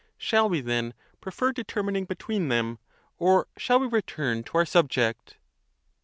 [0.17, 2.79] Shall we, then, prefer determining between them,
[3.19, 5.37] or shall we return to our sub ject